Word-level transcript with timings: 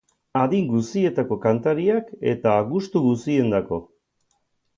Adin 0.43 0.69
guzietako 0.69 1.37
kantariak 1.43 2.07
eta 2.33 2.55
gustu 2.73 3.03
guziendako. 3.05 3.81